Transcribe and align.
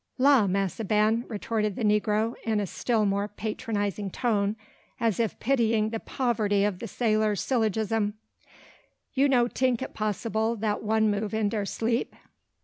"Law, 0.17 0.47
Massa 0.47 0.83
Ben!" 0.83 1.25
retorted 1.27 1.75
the 1.75 1.83
negro, 1.83 2.33
in 2.43 2.59
a 2.59 2.65
still 2.65 3.05
more 3.05 3.27
patronising 3.27 4.09
tone, 4.09 4.55
as 4.99 5.19
if 5.19 5.39
pitying 5.39 5.89
the 5.91 5.99
poverty 5.99 6.63
of 6.63 6.79
the 6.79 6.87
sailor's 6.87 7.39
syllogism, 7.39 8.15
"you 9.13 9.29
no 9.29 9.45
tink 9.45 9.79
it 9.83 9.93
possible 9.93 10.55
that 10.55 10.81
one 10.81 11.11
move 11.11 11.35
in 11.35 11.49
dar 11.49 11.65
sleep? 11.65 12.15